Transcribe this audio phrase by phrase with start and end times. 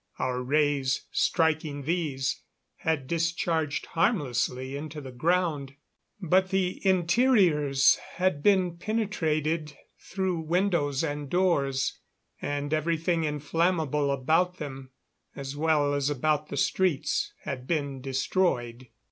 [0.17, 2.41] Our rays, striking these,
[2.77, 5.75] had discharged harmlessly into the ground.
[6.19, 11.99] But the interiors had been penetrated through windows and doors,
[12.41, 14.89] and everything inflammable about them,
[15.35, 18.87] as well as about the streets, had been destroyed.